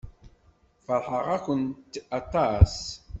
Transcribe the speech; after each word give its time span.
Feṛḥeɣ-akent 0.85 1.93
aṭas. 2.19 2.75